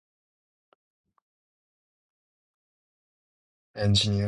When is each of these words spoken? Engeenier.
Engeenier. 3.75 4.19